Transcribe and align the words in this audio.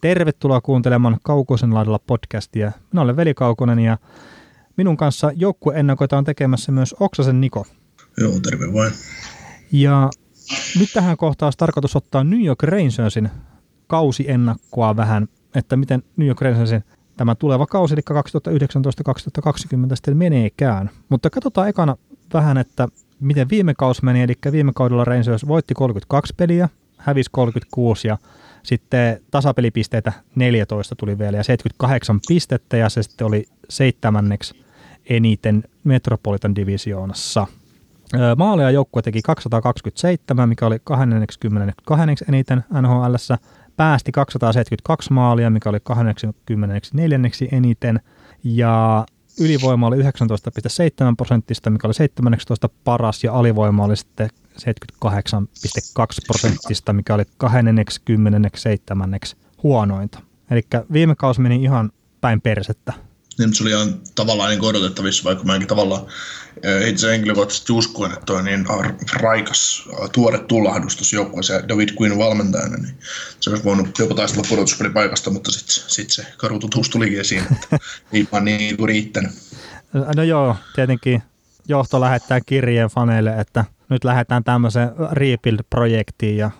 Tervetuloa 0.00 0.60
kuuntelemaan 0.60 1.18
Kaukosen 1.22 1.74
laidalla 1.74 1.98
podcastia. 1.98 2.72
Minä 2.92 3.02
olen 3.02 3.16
Veli 3.16 3.34
Kaukonen 3.34 3.78
ja 3.78 3.98
minun 4.76 4.96
kanssa 4.96 5.32
joukkueennakoita 5.36 6.18
on 6.18 6.24
tekemässä 6.24 6.72
myös 6.72 6.94
Oksasen 7.00 7.40
Niko. 7.40 7.66
Joo, 8.18 8.32
terve 8.42 8.72
vain. 8.72 8.92
Ja 9.72 10.10
nyt 10.78 10.88
tähän 10.94 11.16
kohtaan 11.16 11.46
olisi 11.46 11.58
tarkoitus 11.58 11.96
ottaa 11.96 12.24
New 12.24 12.44
York 12.44 12.62
Rangersin 12.62 13.30
kausiennakkoa 13.86 14.96
vähän, 14.96 15.28
että 15.54 15.76
miten 15.76 16.02
New 16.16 16.28
York 16.28 16.40
Rangersin 16.40 16.84
tämä 17.16 17.34
tuleva 17.34 17.66
kausi, 17.66 17.94
eli 17.94 18.02
2019-2020 19.90 19.94
sitten 19.94 20.16
meneekään. 20.16 20.90
Mutta 21.08 21.30
katsotaan 21.30 21.68
ekana 21.68 21.96
vähän, 22.34 22.58
että 22.58 22.88
miten 23.20 23.48
viime 23.50 23.74
kausi 23.74 24.04
meni, 24.04 24.22
eli 24.22 24.34
viime 24.52 24.72
kaudella 24.74 25.04
Rangers 25.04 25.48
voitti 25.48 25.74
32 25.74 26.34
peliä, 26.36 26.68
hävisi 26.96 27.30
36 27.32 28.08
ja 28.08 28.18
sitten 28.62 29.20
tasapelipisteitä 29.30 30.12
14 30.34 30.94
tuli 30.94 31.18
vielä 31.18 31.36
ja 31.36 31.44
78 31.44 32.20
pistettä 32.28 32.76
ja 32.76 32.88
se 32.88 33.02
sitten 33.02 33.26
oli 33.26 33.44
seitsemänneksi 33.68 34.64
eniten 35.08 35.64
Metropolitan 35.84 36.54
Divisioonassa. 36.54 37.46
Maaleja 38.36 38.70
joukkue 38.70 39.02
teki 39.02 39.22
227, 39.22 40.48
mikä 40.48 40.66
oli 40.66 40.78
22 40.84 42.24
eniten 42.28 42.64
NHL. 42.80 43.14
Päästi 43.76 44.12
272 44.12 45.12
maalia, 45.12 45.50
mikä 45.50 45.68
oli 45.68 45.80
84 45.82 47.20
eniten. 47.52 48.00
Ja 48.44 49.06
ylivoima 49.40 49.86
oli 49.86 49.96
19,7 49.96 50.02
prosenttista, 51.16 51.70
mikä 51.70 51.88
oli 51.88 51.94
17 51.94 52.68
paras, 52.84 53.24
ja 53.24 53.32
alivoima 53.32 53.84
oli 53.84 53.96
sitten 53.96 54.28
78,2 54.60 55.10
prosenttista, 56.26 56.92
mikä 56.92 57.14
oli 57.14 57.24
27 57.36 59.18
huonointa. 59.62 60.20
Eli 60.50 60.62
viime 60.92 61.14
kausi 61.14 61.40
meni 61.40 61.62
ihan 61.62 61.92
päin 62.20 62.40
persettä 62.40 62.92
niin 63.38 63.54
se 63.54 63.64
oli 63.64 63.70
ihan 63.70 64.00
tavallaan 64.14 64.50
niin 64.50 64.64
odotettavissa, 64.64 65.24
vaikka 65.24 65.44
mäkin 65.44 65.68
tavallaan 65.68 66.06
itse 66.86 67.10
henkilökohtaisesti 67.10 67.72
uskoin, 67.72 68.12
että 68.12 68.26
toi 68.26 68.42
niin 68.42 68.66
raikas, 69.12 69.88
tuore 70.12 70.38
tullahdus 70.38 70.96
tuossa 70.96 71.16
joukkueessa 71.16 71.52
ja 71.52 71.68
David 71.68 71.88
Quinn 72.00 72.18
valmentajana, 72.18 72.76
niin 72.76 72.94
se 73.40 73.50
olisi 73.50 73.64
voinut 73.64 73.98
jopa 73.98 74.14
taistella 74.14 74.46
pudotuspelipaikasta, 74.48 75.30
mutta 75.30 75.50
sitten 75.50 75.74
sit 75.88 76.10
se 76.10 76.26
karu 76.36 76.58
tutuus 76.58 76.90
tulikin 76.90 77.20
esiin, 77.20 77.42
että 77.52 77.78
ei 78.12 78.28
vaan 78.32 78.44
niin 78.44 78.76
kuin 78.76 78.88
riittänyt. 78.88 79.32
No 80.16 80.22
joo, 80.22 80.56
tietenkin 80.74 81.22
johto 81.68 82.00
lähettää 82.00 82.40
kirjeen 82.46 82.88
faneille, 82.88 83.34
että 83.38 83.64
nyt 83.88 84.04
lähdetään 84.04 84.44
tämmöiseen 84.44 84.90
rebuild-projektiin 85.12 86.36
ja 86.36 86.50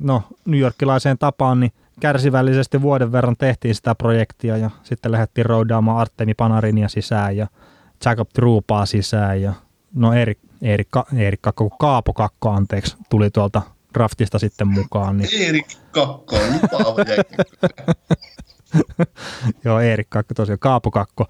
no 0.00 0.22
New 0.44 0.60
Yorkilaiseen 0.60 1.18
tapaan, 1.18 1.60
niin 1.60 1.72
kärsivällisesti 2.00 2.82
vuoden 2.82 3.12
verran 3.12 3.36
tehtiin 3.36 3.74
sitä 3.74 3.94
projektia 3.94 4.56
ja 4.56 4.70
sitten 4.82 5.12
lähdettiin 5.12 5.46
roudaamaan 5.46 5.98
Artemi 5.98 6.34
Panarinia 6.34 6.88
sisään 6.88 7.36
ja 7.36 7.46
Jacob 8.04 8.28
Trupaa 8.28 8.86
sisään 8.86 9.42
ja 9.42 9.52
no 9.94 10.12
Erik, 10.12 10.38
Erik, 10.62 10.88
Erik 11.16 11.42
Kakko, 11.42 11.70
Kaapo 11.70 12.12
Kakko 12.12 12.50
anteeksi, 12.50 12.96
tuli 13.10 13.30
tuolta 13.30 13.62
draftista 13.94 14.38
sitten 14.38 14.68
mukaan. 14.68 15.18
Niin... 15.18 15.48
Erik 15.48 15.66
Kakko, 15.90 16.36
Joo, 19.64 19.80
Erik 19.80 20.10
Kakko 20.10 20.34
tosiaan, 20.34 20.58
Kaapo 20.58 20.90
Kakko. 20.90 21.26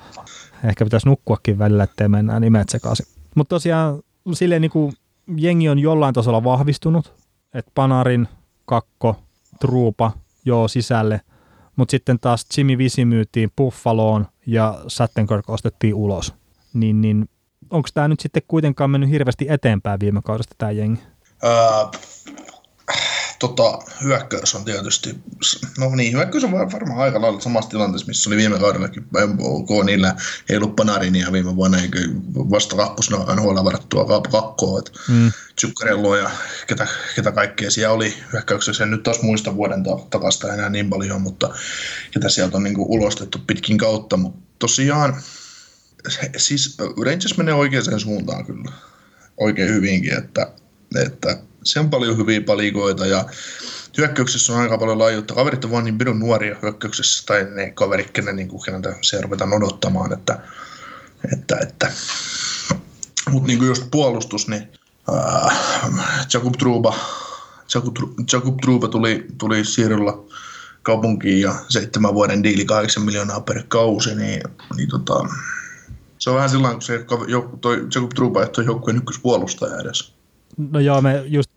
Ehkä 0.64 0.84
pitäisi 0.84 1.08
nukkuakin 1.08 1.58
välillä, 1.58 1.84
ettei 1.84 2.08
mennä 2.08 2.40
nimet 2.40 2.68
sekaisin. 2.68 3.06
Mutta 3.34 3.54
tosiaan 3.54 4.02
silleen 4.32 4.62
niin 4.62 4.70
kuin 4.70 4.92
jengi 5.36 5.68
on 5.68 5.78
jollain 5.78 6.14
tasolla 6.14 6.44
vahvistunut, 6.44 7.12
että 7.54 7.70
Panarin, 7.74 8.28
Kakko, 8.64 9.16
Truupa, 9.60 10.12
sisälle, 10.68 11.20
mutta 11.76 11.90
sitten 11.90 12.18
taas 12.20 12.46
Jimmy 12.56 12.78
Visi 12.78 13.04
myytiin 13.04 13.50
Buffaloon 13.56 14.26
ja 14.46 14.84
Sattenkirk 14.88 15.50
ostettiin 15.50 15.94
ulos. 15.94 16.34
Niin, 16.74 17.00
niin 17.00 17.28
onko 17.70 17.88
tämä 17.94 18.08
nyt 18.08 18.20
sitten 18.20 18.42
kuitenkaan 18.48 18.90
mennyt 18.90 19.10
hirveästi 19.10 19.46
eteenpäin 19.48 20.00
viime 20.00 20.20
kaudesta 20.24 20.54
tämä 20.58 20.70
jengi? 20.70 21.02
Uh, 21.44 22.13
tota, 23.38 23.78
hyökkäys 24.02 24.54
on 24.54 24.64
tietysti, 24.64 25.18
no 25.78 25.94
niin, 25.94 26.12
hyökkäys 26.12 26.44
on 26.44 26.52
varmaan 26.52 27.00
aika 27.00 27.20
lailla 27.20 27.40
samassa 27.40 27.70
tilanteessa, 27.70 28.06
missä 28.06 28.30
oli 28.30 28.36
viime 28.36 28.58
kaudellakin. 28.58 29.06
OK, 29.38 29.68
niillä 29.84 30.16
ei 30.48 30.56
ollut 30.56 30.76
Panarinia 30.76 31.32
viime 31.32 31.56
vuonna, 31.56 31.78
eikä 31.78 31.98
vasta 32.34 32.76
kakkosena 32.76 33.34
NHL 33.34 33.64
varattua 33.64 34.20
kakkoa, 34.30 34.78
että 34.78 34.90
mm. 35.08 35.32
ja 36.20 36.30
ketä, 36.66 36.86
ketä 37.16 37.32
kaikkea 37.32 37.70
siellä 37.70 37.94
oli 37.94 38.14
hyökkäyksessä. 38.32 38.84
En 38.84 38.90
nyt 38.90 39.02
taas 39.02 39.22
muista 39.22 39.56
vuoden 39.56 39.82
takasta 40.10 40.54
enää 40.54 40.70
niin 40.70 40.90
paljon, 40.90 41.22
mutta 41.22 41.54
ketä 42.10 42.28
sieltä 42.28 42.56
on 42.56 42.62
niin 42.62 42.74
kuin 42.74 42.88
ulostettu 42.88 43.38
pitkin 43.46 43.78
kautta, 43.78 44.16
mutta 44.16 44.40
tosiaan 44.58 45.22
siis 46.36 46.76
Rangers 47.04 47.36
menee 47.36 47.54
oikeaan 47.54 48.00
suuntaan 48.00 48.46
kyllä 48.46 48.72
oikein 49.36 49.68
hyvinkin, 49.68 50.18
että, 50.18 50.52
että 51.04 51.38
se 51.64 51.80
on 51.80 51.90
paljon 51.90 52.16
hyviä 52.16 52.40
palikoita 52.40 53.06
ja 53.06 53.24
hyökkäyksessä 53.98 54.52
on 54.52 54.60
aika 54.60 54.78
paljon 54.78 54.98
laajuutta. 54.98 55.34
Kaverit 55.34 55.64
on 55.64 55.70
vaan 55.70 55.84
niin 55.84 55.98
pidon 55.98 56.18
nuoria 56.18 56.56
hyökkäyksessä, 56.62 57.26
tai 57.26 57.46
ne 57.50 57.70
kaverit, 57.70 58.10
kenen 58.10 58.36
niin 58.36 58.48
keneltä 58.64 58.94
se 59.00 59.20
ruvetaan 59.20 59.52
odottamaan, 59.52 60.12
että, 60.12 60.38
että, 61.32 61.56
että. 61.62 61.92
mutta 63.30 63.46
niin 63.46 63.66
just 63.66 63.84
puolustus, 63.90 64.48
niin 64.48 64.68
äh, 65.14 65.58
Jakub 66.34 66.54
Truba, 66.58 66.94
Jakub, 68.32 68.56
Truba 68.62 68.88
tuli, 68.88 69.26
tuli 69.38 69.64
siirryllä 69.64 70.12
kaupunkiin 70.82 71.40
ja 71.40 71.54
seitsemän 71.68 72.14
vuoden 72.14 72.42
diili 72.42 72.64
8 72.64 73.02
miljoonaa 73.02 73.40
per 73.40 73.62
kausi, 73.68 74.14
niin, 74.14 74.42
niin 74.76 74.88
tota, 74.88 75.28
se 76.18 76.30
on 76.30 76.36
vähän 76.36 76.50
sillä 76.50 76.72
kun 76.72 76.82
se, 76.82 77.04
toi 77.60 77.86
Jakub 77.94 78.10
Truba 78.14 78.42
ei 78.42 78.48
ole 78.58 78.66
joukkueen 78.66 78.96
ykköspuolustaja 78.96 79.80
edes. 79.80 80.13
No 80.56 80.80
joo, 80.80 81.02
me 81.02 81.22
just 81.26 81.50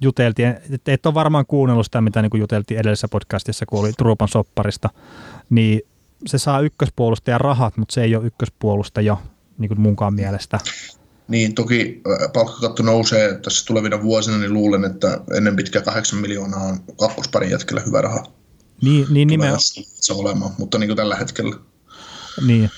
juteltiin, 0.00 0.48
että 0.70 0.92
et 0.92 1.06
ole 1.06 1.14
varmaan 1.14 1.46
kuunnellut 1.46 1.86
sitä, 1.86 2.00
mitä 2.00 2.22
niin 2.22 2.30
juteltiin 2.34 2.80
edellisessä 2.80 3.08
podcastissa, 3.08 3.66
kun 3.66 3.80
oli 3.80 3.92
Truupan 3.92 4.28
sopparista, 4.28 4.90
niin 5.50 5.80
se 6.26 6.38
saa 6.38 6.60
ykköspuolustaja 6.60 7.38
rahat, 7.38 7.76
mutta 7.76 7.92
se 7.92 8.02
ei 8.02 8.16
ole 8.16 8.26
ykköspuolustaja 8.26 9.16
niin 9.58 9.68
kuin 9.68 9.80
munkaan 9.80 10.14
mielestä. 10.14 10.60
Niin, 11.28 11.54
toki 11.54 12.02
palkkakatto 12.32 12.82
nousee 12.82 13.38
tässä 13.38 13.66
tulevina 13.66 14.02
vuosina, 14.02 14.38
niin 14.38 14.52
luulen, 14.52 14.84
että 14.84 15.20
ennen 15.36 15.56
pitkää 15.56 15.82
8 15.82 16.18
miljoonaa 16.18 16.62
on 16.62 16.80
kakkosparin 16.96 17.50
jätkellä 17.50 17.82
hyvä 17.86 18.00
raha. 18.00 18.26
Niin, 18.82 19.06
niin 19.10 19.28
nimenomaan. 19.28 19.60
Se 19.84 20.12
olemaan, 20.12 20.52
mutta 20.58 20.78
niin 20.78 20.88
kuin 20.88 20.96
tällä 20.96 21.16
hetkellä. 21.16 21.56
Niin. 22.46 22.70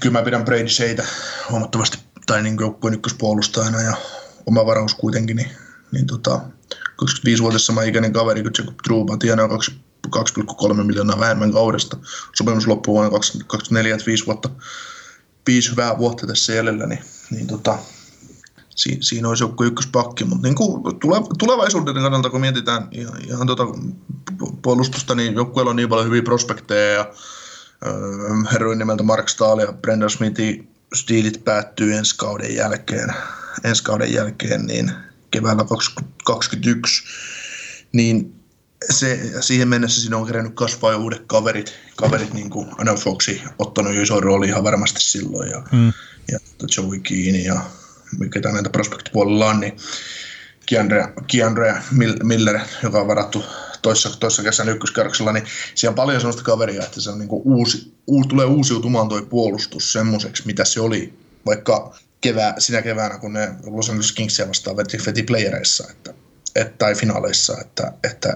Kyllä 0.00 0.12
mä 0.18 0.24
pidän 0.24 0.44
Brady 0.44 0.68
Sheitä 0.68 1.04
huomattavasti 1.50 1.98
tai 2.26 2.42
niin 2.42 2.56
joukkueen 2.60 2.94
ykköspuolustajana 2.94 3.82
ja 3.82 3.96
oma 4.46 4.66
varaus 4.66 4.94
kuitenkin, 4.94 5.36
niin, 5.36 5.50
niin 5.92 6.06
tota, 6.06 6.40
25-vuotias 7.02 7.66
sama 7.66 7.82
ikäinen 7.82 8.12
kaveri 8.12 8.42
kun 8.42 8.52
Jacob 8.58 8.76
Truba 8.84 9.16
tienaa 9.16 9.46
2,3 9.46 10.84
miljoonaa 10.84 11.20
vähemmän 11.20 11.52
kaudesta. 11.52 11.96
Sopimus 12.34 12.66
loppuu 12.66 12.94
vuonna 12.94 13.10
2024, 13.10 13.94
että 13.94 14.06
5 14.06 14.26
vuotta, 14.26 14.50
5 15.46 15.70
hyvää 15.70 15.98
vuotta 15.98 16.26
tässä 16.26 16.52
jäljellä, 16.52 16.86
niin, 16.86 17.02
niin 17.30 17.46
tota, 17.46 17.78
si, 18.70 18.98
siinä 19.00 19.28
olisi 19.28 19.44
joku 19.44 19.64
ykköspakki, 19.64 20.24
mutta 20.24 20.48
niin 20.48 20.54
kuin 20.54 20.82
tulevaisuuden 21.38 21.94
kannalta, 21.94 22.30
kun 22.30 22.40
mietitään 22.40 22.88
ihan, 22.92 23.24
ihan 23.26 23.46
tota 23.46 23.64
puolustusta, 24.62 25.14
niin 25.14 25.34
joukkueella 25.34 25.70
on 25.70 25.76
niin 25.76 25.88
paljon 25.88 26.06
hyviä 26.06 26.22
prospekteja 26.22 26.92
ja 26.92 27.12
herroin 28.52 28.78
nimeltä 28.78 29.02
Mark 29.02 29.28
Stahl 29.28 29.58
ja 29.58 29.72
Brendan 29.72 30.10
Smithin 30.10 30.68
stiilit 30.94 31.44
päättyy 31.44 31.94
ensi 31.94 32.16
kauden 32.16 32.54
jälkeen 32.54 33.14
ensi 33.64 33.82
kauden 33.82 34.12
jälkeen 34.12 34.66
niin 34.66 34.92
keväällä 35.30 35.64
2021, 35.64 37.04
niin 37.92 38.34
se, 38.90 39.30
siihen 39.40 39.68
mennessä 39.68 40.00
siinä 40.00 40.16
on 40.16 40.26
kerännyt 40.26 40.54
kasvaa 40.54 40.92
jo 40.92 40.98
uudet 40.98 41.22
kaverit, 41.26 41.74
kaverit 41.96 42.32
niin 42.34 42.50
kuin 42.50 42.68
Anna 42.78 42.94
Foxi 42.94 43.42
ottanut 43.58 43.94
jo 43.94 44.02
iso 44.02 44.20
rooli 44.20 44.46
ihan 44.46 44.64
varmasti 44.64 45.02
silloin 45.02 45.50
ja, 45.50 45.62
mm. 45.72 45.92
ja 46.32 46.38
Joey 46.76 47.00
Keane 47.00 47.38
ja 47.38 47.60
ketä 48.32 48.52
näitä 48.52 48.70
prospektipuolella 48.70 49.46
on, 49.46 49.60
niin 49.60 49.76
Keandre, 50.66 51.08
Keandre 51.26 51.76
Miller, 52.22 52.58
joka 52.82 53.00
on 53.00 53.06
varattu 53.06 53.44
toissa, 53.82 54.20
toissa 54.20 54.42
kesän 54.42 54.68
ykköskerroksella, 54.68 55.32
niin 55.32 55.44
siellä 55.74 55.92
on 55.92 55.96
paljon 55.96 56.20
sellaista 56.20 56.42
kaveria, 56.42 56.82
että 56.82 57.00
se 57.00 57.10
on 57.10 57.18
niin 57.18 57.28
kuin 57.28 57.42
uusi, 57.44 57.94
uu, 58.06 58.24
tulee 58.24 58.46
uusiutumaan 58.46 59.08
tuo 59.08 59.22
puolustus 59.22 59.92
semmoiseksi, 59.92 60.42
mitä 60.46 60.64
se 60.64 60.80
oli 60.80 61.18
vaikka 61.46 61.96
kevää, 62.20 62.54
sinä 62.58 62.82
keväänä, 62.82 63.18
kun 63.18 63.32
ne 63.32 63.54
Los 63.64 63.90
Angeles 63.90 64.12
Kingsia 64.12 64.48
vastaan 64.48 64.76
veti, 64.76 64.98
veti 65.06 65.22
playereissa 65.22 65.84
että, 65.90 66.14
et, 66.54 66.78
tai 66.78 66.94
finaaleissa. 66.94 67.56
Että, 67.60 67.92
että, 68.04 68.34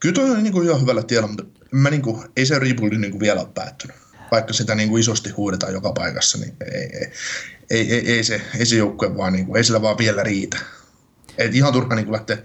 kyllä 0.00 0.14
toi 0.14 0.30
on 0.30 0.42
niin 0.42 0.52
kuin 0.52 0.68
ihan 0.68 0.80
hyvällä 0.80 1.02
tiellä, 1.02 1.28
mutta 1.28 1.44
mä 1.70 1.90
niin 1.90 2.02
kuin, 2.02 2.28
ei 2.36 2.46
se 2.46 2.58
rebuildi 2.58 2.98
niin 2.98 3.10
kuin 3.10 3.20
vielä 3.20 3.40
ole 3.40 3.48
päättynyt. 3.54 3.96
Vaikka 4.30 4.52
sitä 4.52 4.74
niin 4.74 4.88
kuin 4.88 5.00
isosti 5.00 5.30
huudetaan 5.30 5.72
joka 5.72 5.92
paikassa, 5.92 6.38
niin 6.38 6.56
ei, 6.74 6.90
ei, 6.92 7.12
ei, 7.70 7.94
ei, 7.94 8.12
ei 8.12 8.24
se, 8.24 8.42
ei 8.58 8.66
se 8.66 8.76
joukkue 8.76 9.16
vaan, 9.16 9.32
niin 9.32 9.46
kuin, 9.46 9.56
ei 9.56 9.64
sillä 9.64 9.82
vaan 9.82 9.98
vielä 9.98 10.22
riitä. 10.22 10.58
Et 11.38 11.54
ihan 11.54 11.72
turha 11.72 11.94
niin 11.94 12.06
kuin 12.06 12.12
lähteä 12.12 12.38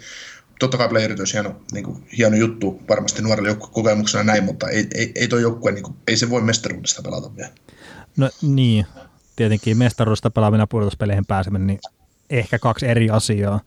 totta 0.59 0.77
kai 0.77 0.89
playerit 0.89 1.19
olisi 1.19 1.33
hieno, 1.33 1.61
niin 1.71 1.83
kuin, 1.83 2.07
hieno 2.17 2.35
juttu 2.35 2.81
varmasti 2.89 3.21
nuorelle 3.21 3.55
kokemuksena 3.55 4.23
näin, 4.23 4.43
mutta 4.43 4.69
ei, 4.69 4.87
ei, 4.95 5.11
ei 5.15 5.27
toi 5.27 5.41
joukkue, 5.41 5.71
niin 5.71 5.83
kuin, 5.83 5.95
ei 6.07 6.17
se 6.17 6.29
voi 6.29 6.41
mestaruudesta 6.41 7.01
pelata 7.01 7.35
vielä. 7.35 7.51
No 8.17 8.29
niin, 8.41 8.85
tietenkin 9.35 9.77
mestaruudesta 9.77 10.29
pelaaminen 10.29 10.63
ja 10.63 10.67
pudotuspeleihin 10.67 11.25
pääseminen, 11.25 11.67
niin 11.67 11.79
ehkä 12.29 12.59
kaksi 12.59 12.87
eri 12.87 13.09
asiaa. 13.09 13.59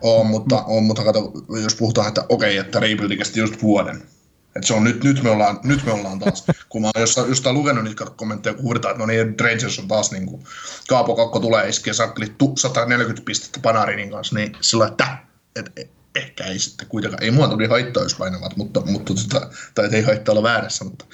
On, 0.00 0.26
mutta, 0.26 0.62
on, 0.62 0.84
mutta 0.84 1.04
kato, 1.04 1.32
jos 1.62 1.74
puhutaan, 1.74 2.08
että 2.08 2.24
okei, 2.28 2.56
että 2.56 2.80
Rebuildi 2.80 3.16
kesti 3.16 3.40
just 3.40 3.62
vuoden, 3.62 4.02
et 4.56 4.64
se 4.64 4.74
on 4.74 4.84
nyt, 4.84 5.04
nyt, 5.04 5.22
me 5.22 5.30
ollaan, 5.30 5.60
nyt 5.62 5.84
me 5.86 5.92
ollaan 5.92 6.18
taas, 6.18 6.44
kun 6.68 6.82
mä 6.82 6.86
oon 6.86 7.00
jostain, 7.00 7.28
jostain 7.28 7.56
lukenut 7.56 7.84
niitä 7.84 8.04
kommentteja, 8.16 8.54
kun 8.54 8.62
huudetaan, 8.62 8.92
että 8.92 9.02
no 9.02 9.06
niin, 9.06 9.40
Rangers 9.40 9.78
on 9.78 9.88
taas 9.88 10.12
niin 10.12 10.26
kuin, 10.26 10.44
Kaapo 10.88 11.16
Kakko 11.16 11.40
tulee 11.40 11.68
iskeä 11.68 11.92
sakkeli 11.92 12.34
140 12.56 13.24
pistettä 13.24 13.60
Panarinin 13.62 14.10
kanssa, 14.10 14.34
niin 14.34 14.52
sillä 14.60 14.86
että, 14.86 15.18
että 15.56 15.82
ehkä 16.14 16.44
ei 16.44 16.58
sitten 16.58 16.88
kuitenkaan, 16.88 17.22
ei 17.22 17.30
mua 17.30 17.48
tuli 17.48 17.66
haittaa, 17.66 18.02
jos 18.02 18.14
painavat, 18.14 18.56
mutta, 18.56 18.80
mutta 18.80 19.14
tota, 19.14 19.50
tai 19.74 19.88
ei 19.92 20.02
haittaa 20.02 20.32
olla 20.32 20.42
väärässä, 20.42 20.84
mutta, 20.84 21.04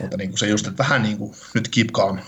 mutta 0.00 0.16
niin 0.16 0.30
kuin 0.30 0.38
se 0.38 0.46
just, 0.46 0.66
että 0.66 0.82
vähän 0.82 1.02
niin 1.02 1.18
kuin 1.18 1.34
nyt 1.54 1.68
keep 1.68 1.88
calm. 1.88 2.18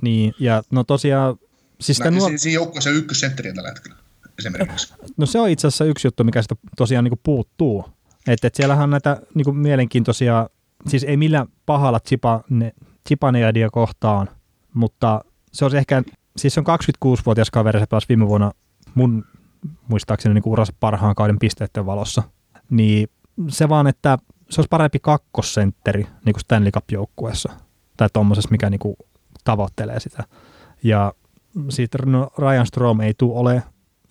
Niin, 0.00 0.34
ja 0.38 0.62
no 0.70 0.84
tosiaan, 0.84 1.36
siis 1.80 2.00
Näin, 2.00 2.14
nuo... 2.14 2.30
Siinä 2.36 2.54
joukkueessa 2.54 2.90
ykkössentteri 2.90 3.52
tällä 3.52 3.68
hetkellä 3.68 3.96
esimerkiksi. 4.38 4.94
No 5.16 5.26
se 5.26 5.40
on 5.40 5.48
itse 5.48 5.66
asiassa 5.66 5.84
yksi 5.84 6.06
juttu, 6.06 6.24
mikä 6.24 6.42
sitä 6.42 6.54
tosiaan 6.76 7.04
niin 7.04 7.20
puuttuu, 7.22 7.84
että 8.26 8.46
et 8.46 8.54
siellähän 8.54 8.84
on 8.84 8.90
näitä 8.90 9.22
niin 9.34 9.44
kuin 9.44 9.56
mielenkiintoisia, 9.56 10.48
siis 10.88 11.04
ei 11.04 11.16
millään 11.16 11.46
pahalla 11.66 12.00
Chipane, 12.00 12.72
Chipaneadia 13.08 13.70
kohtaan, 13.70 14.28
mutta 14.74 15.24
se 15.52 15.64
on 15.64 15.76
ehkä, 15.76 16.02
siis 16.36 16.54
se 16.54 16.60
on 16.60 16.66
26-vuotias 16.66 17.50
kaveri, 17.50 17.80
se 17.80 17.86
pääsi 17.86 18.08
viime 18.08 18.28
vuonna 18.28 18.52
mun 18.94 19.24
muistaakseni 19.88 20.34
niin 20.34 20.42
uransa 20.46 20.72
parhaan 20.80 21.14
kauden 21.14 21.38
pisteiden 21.38 21.86
valossa, 21.86 22.22
niin 22.70 23.08
se 23.48 23.68
vaan, 23.68 23.86
että 23.86 24.18
se 24.50 24.60
olisi 24.60 24.68
parempi 24.68 24.98
kakkosentteri 25.02 26.02
niin 26.02 26.32
kuin 26.32 26.40
Stanley 26.40 26.70
Cup-joukkueessa 26.70 27.52
tai 27.96 28.08
tuommoisessa, 28.12 28.50
mikä 28.50 28.70
niin 28.70 28.78
kuin 28.78 28.96
tavoittelee 29.44 30.00
sitä. 30.00 30.24
Ja 30.82 31.12
sitten 31.68 32.12
no, 32.12 32.30
Ryan 32.38 32.66
Strom 32.66 33.00
ei 33.00 33.14
tule 33.18 33.38
ole 33.38 33.62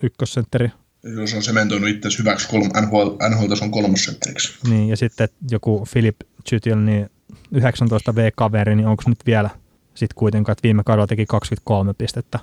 ykkössentteri, 0.02 0.70
jos 1.02 1.34
on 1.34 1.42
sementoinut 1.42 1.88
itse 1.88 2.08
hyväksi 2.18 2.48
kolm, 2.48 2.68
NHL, 2.80 3.08
NHL-tason 3.28 3.70
kolmosentteriksi. 3.70 4.58
Niin, 4.70 4.88
ja 4.88 4.96
sitten 4.96 5.28
joku 5.50 5.86
Philip 5.92 6.16
Chytil, 6.48 6.78
niin 6.78 7.10
19 7.52 8.14
V-kaveri, 8.14 8.76
niin 8.76 8.86
onko 8.86 9.02
nyt 9.06 9.26
vielä 9.26 9.50
sitten 9.94 10.14
kuitenkaan, 10.14 10.52
että 10.52 10.62
viime 10.62 10.82
kaudella 10.84 11.06
teki 11.06 11.26
23 11.26 11.94
pistettä. 11.94 12.38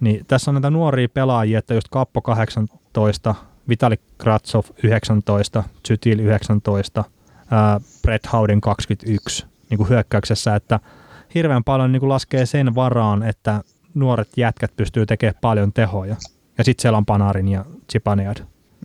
Niin 0.00 0.26
tässä 0.26 0.50
on 0.50 0.54
näitä 0.54 0.70
nuoria 0.70 1.08
pelaajia, 1.08 1.58
että 1.58 1.74
just 1.74 1.88
Kappo 1.90 2.22
18, 2.22 3.34
Vitali 3.68 3.96
Kratsov 4.18 4.64
19, 4.82 5.64
Chytil 5.86 6.20
19, 6.20 7.04
ää, 7.50 7.80
Brett 8.02 8.32
Howden 8.32 8.60
21 8.60 9.46
niin 9.70 9.78
kuin 9.78 9.88
hyökkäyksessä, 9.88 10.56
että 10.56 10.80
hirveän 11.34 11.64
paljon 11.64 11.92
niin 11.92 12.00
kuin 12.00 12.08
laskee 12.08 12.46
sen 12.46 12.74
varaan, 12.74 13.22
että 13.22 13.62
nuoret 13.94 14.28
jätkät 14.36 14.76
pystyy 14.76 15.06
tekemään 15.06 15.38
paljon 15.40 15.72
tehoja. 15.72 16.16
Ja 16.58 16.64
sitten 16.64 16.82
siellä 16.82 16.98
on 16.98 17.06
Panarin 17.06 17.48
ja 17.48 17.64
Chipaniad. 17.92 18.36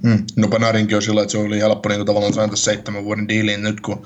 Mm. 0.04 0.24
No 0.36 0.48
Panarinkin 0.48 0.96
on 0.96 1.02
sillä, 1.02 1.22
että 1.22 1.32
se 1.32 1.38
oli 1.38 1.60
helppo 1.60 1.90
niin 1.90 2.06
tavallaan 2.06 2.34
saada 2.34 2.56
seitsemän 2.56 3.04
vuoden 3.04 3.28
diiliin 3.28 3.64
nyt, 3.64 3.82
kun 3.82 4.06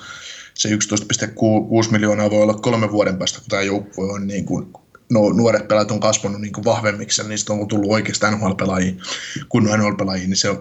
se 0.54 0.70
11,6 0.70 1.92
miljoonaa 1.92 2.30
voi 2.30 2.44
olla 2.44 2.54
kolmen 2.54 2.92
vuoden 2.92 3.18
päästä, 3.18 3.40
kun 3.40 3.50
tämä 3.50 3.62
joukkue 3.62 4.12
on 4.12 4.28
niin 4.28 4.46
kuin, 4.46 4.74
no, 5.12 5.30
nuoret 5.30 5.68
pelaajat 5.68 5.92
on 5.92 6.00
kasvanut 6.00 6.42
niin 6.42 6.54
kuin 6.54 6.66
vahvemmiksi 6.66 7.22
ja 7.22 7.28
niistä 7.28 7.54
on 7.54 7.68
tullut 7.68 7.92
oikeastaan 7.92 8.34
NHL-pelaajia, 8.34 8.94
kun 9.50 9.64
NHL-pelaajia, 9.64 10.28
niin 10.28 10.36
se 10.36 10.50
on 10.50 10.56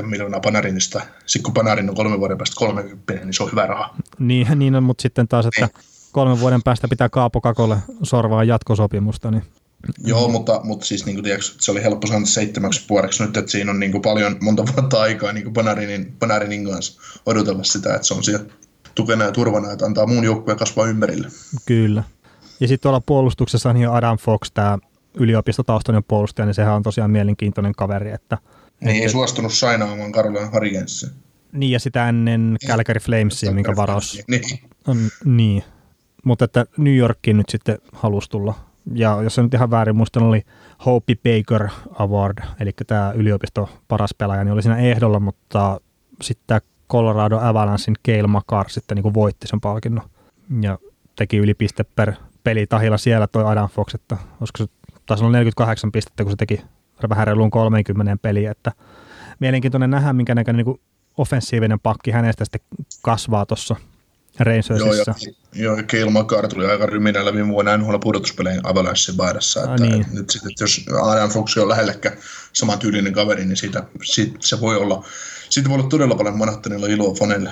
11,7 0.00 0.02
miljoonaa 0.02 0.40
Panarinista. 0.40 1.00
Sitten 1.26 1.42
kun 1.42 1.54
Panarin 1.54 1.90
on 1.90 1.96
kolmen 1.96 2.20
vuoden 2.20 2.38
päästä 2.38 2.56
30, 2.58 3.12
niin 3.12 3.34
se 3.34 3.42
on 3.42 3.50
hyvä 3.50 3.66
raha. 3.66 3.94
Niin, 4.18 4.46
niin 4.58 4.74
on, 4.74 4.82
mutta 4.82 5.02
sitten 5.02 5.28
taas, 5.28 5.46
että 5.46 5.60
niin. 5.60 5.84
Kolmen 6.12 6.40
vuoden 6.40 6.62
päästä 6.62 6.88
pitää 6.88 7.08
Kaapo 7.08 7.40
Kakolle 7.40 7.76
sorvaa 8.02 8.44
jatkosopimusta, 8.44 9.30
niin 9.30 9.42
Joo, 10.04 10.28
mutta, 10.28 10.60
mutta 10.64 10.86
siis 10.86 11.06
niin 11.06 11.16
kuin, 11.16 11.24
tiedätkö, 11.24 11.46
se 11.58 11.70
oli 11.70 11.82
helppo 11.82 12.06
saada 12.06 12.26
seitsemäksi 12.26 12.84
vuodeksi 12.88 13.24
nyt, 13.24 13.36
että 13.36 13.50
siinä 13.50 13.70
on 13.70 13.80
niin 13.80 13.92
kuin, 13.92 14.02
paljon 14.02 14.36
monta 14.40 14.64
vuotta 14.76 15.00
aikaa 15.00 15.32
niin 15.32 15.44
kuin 15.44 15.54
Panarinin, 15.54 16.16
Panarinin 16.18 16.64
kanssa 16.64 17.00
odotella 17.26 17.64
sitä, 17.64 17.94
että 17.94 18.06
se 18.06 18.14
on 18.14 18.24
siellä 18.24 18.44
tukena 18.94 19.24
ja 19.24 19.32
turvana, 19.32 19.72
että 19.72 19.84
antaa 19.86 20.06
muun 20.06 20.24
joukkueen 20.24 20.58
kasvaa 20.58 20.86
ympärille. 20.86 21.28
Kyllä. 21.66 22.04
Ja 22.60 22.68
sitten 22.68 22.82
tuolla 22.82 23.00
puolustuksessa 23.00 23.72
niin 23.72 23.88
Adam 23.88 24.18
Fox, 24.18 24.50
tämä 24.54 24.78
yliopistotaustainen 25.14 26.04
puolustaja, 26.08 26.46
niin 26.46 26.54
sehän 26.54 26.74
on 26.74 26.82
tosiaan 26.82 27.10
mielenkiintoinen 27.10 27.74
kaveri. 27.74 28.12
Että, 28.12 28.38
niin, 28.80 28.90
että, 28.90 29.02
ei 29.02 29.08
suostunut 29.08 29.52
sainaamaan 29.52 30.12
Carolina 30.12 30.50
Hurricanesia. 30.50 31.08
Niin, 31.52 31.72
ja 31.72 31.80
sitä 31.80 32.08
ennen 32.08 32.56
Calgary 32.66 33.00
Flamesia, 33.00 33.52
minkä 33.52 33.76
varaus 33.76 34.22
niin. 34.28 34.42
on. 34.86 34.96
Niin. 35.24 35.64
Mutta 36.24 36.44
että 36.44 36.66
New 36.76 36.96
Yorkiin 36.96 37.36
nyt 37.36 37.48
sitten 37.48 37.78
halusi 37.92 38.30
tulla. 38.30 38.54
Ja 38.94 39.22
jos 39.22 39.34
se 39.34 39.42
nyt 39.42 39.54
ihan 39.54 39.70
väärin 39.70 39.96
muistan, 39.96 40.22
oli 40.22 40.42
Hopi 40.86 41.16
Baker 41.16 41.68
Award, 41.98 42.38
eli 42.60 42.72
tämä 42.86 43.12
yliopisto 43.12 43.68
paras 43.88 44.14
pelaaja, 44.18 44.44
niin 44.44 44.52
oli 44.52 44.62
siinä 44.62 44.76
ehdolla, 44.76 45.20
mutta 45.20 45.80
sitten 46.22 46.44
tämä 46.46 46.60
Colorado 46.90 47.38
Avalanchein 47.38 47.96
Cale 48.08 48.26
Makar 48.26 48.70
sitten 48.70 48.96
niin 48.96 49.02
kuin 49.02 49.14
voitti 49.14 49.46
sen 49.46 49.60
palkinnon. 49.60 50.04
Ja 50.62 50.78
teki 51.16 51.36
yli 51.36 51.54
piste 51.54 51.84
per 51.84 52.12
peli 52.44 52.66
tahilla 52.66 52.98
siellä 52.98 53.26
toi 53.26 53.44
Adam 53.44 53.68
Fox, 53.68 53.94
että 53.94 54.16
olisiko 54.40 54.58
se 55.16 55.24
olla 55.24 55.32
48 55.32 55.92
pistettä, 55.92 56.22
kun 56.22 56.32
se 56.32 56.36
teki 56.36 56.62
vähän 57.08 57.26
reiluun 57.26 57.50
30 57.50 58.16
peliä, 58.22 58.50
että 58.50 58.72
mielenkiintoinen 59.40 59.90
nähdä, 59.90 60.12
minkä 60.12 60.34
näköinen 60.34 60.66
niin 60.66 60.80
offensiivinen 61.16 61.80
pakki 61.80 62.10
hänestä 62.10 62.44
sitten 62.44 62.60
kasvaa 63.02 63.46
tuossa 63.46 63.76
Rangersissa. 64.38 65.14
Joo, 65.54 65.76
ja 65.76 65.82
Keil 65.82 66.10
Makar 66.10 66.48
tuli 66.48 66.66
aika 66.66 66.86
ryminällä 66.86 67.34
viime 67.34 67.48
vuonna 67.48 67.76
NHL 67.76 67.96
pudotuspeleihin 67.98 68.66
Avalanche 68.66 69.12
baidassa. 69.16 69.60
Että 69.60 69.86
niin. 69.86 70.06
Nyt 70.12 70.30
sitten, 70.30 70.50
että 70.50 70.64
jos 70.64 70.86
Adam 71.02 71.30
Fox 71.30 71.56
on 71.56 71.68
lähellekään 71.68 72.16
saman 72.52 72.78
tyylinen 72.78 73.12
kaveri, 73.12 73.44
niin 73.44 73.56
siitä, 73.56 73.84
siitä, 74.02 74.38
se 74.40 74.60
voi 74.60 74.76
olla, 74.76 75.04
siitä 75.50 75.68
voi 75.68 75.78
olla 75.78 75.88
todella 75.88 76.14
paljon 76.14 76.38
Manhattanilla 76.38 76.86
iloa 76.86 77.14
fanelle. 77.14 77.50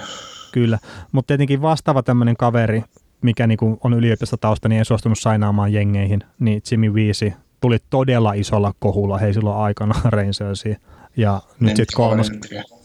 Kyllä, 0.53 0.79
mutta 1.13 1.27
tietenkin 1.27 1.63
vastaava 1.63 2.03
tämmöinen 2.03 2.37
kaveri, 2.37 2.83
mikä 3.23 3.47
niinku 3.47 3.79
on 3.85 3.95
yliopistotausta, 3.95 4.69
niin 4.69 4.79
ei 4.79 4.85
suostunut 4.85 5.19
sainaamaan 5.19 5.73
jengeihin, 5.73 6.21
niin 6.39 6.63
Jimmy 6.71 6.95
Viisi 6.95 7.35
tuli 7.61 7.79
todella 7.91 8.33
isolla 8.33 8.75
kohulla 8.79 9.19
hei 9.19 9.35
silloin 9.35 9.57
aikana 9.57 9.95
Rangersiin. 10.11 10.77
Ja 11.17 11.43
nyt 11.61 11.77
sitten 11.77 11.97
kolmas, 11.97 12.31